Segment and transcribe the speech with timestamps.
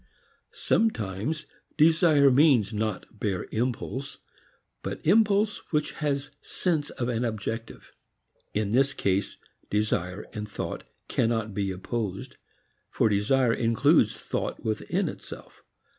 [0.51, 1.45] Sometimes
[1.77, 4.17] desire means not bare impulse
[4.81, 7.91] but impulse which has sense of an objective.
[8.55, 9.37] In this case
[9.69, 12.37] desire and thought cannot be opposed,
[12.89, 15.61] for desire includes thought within itself.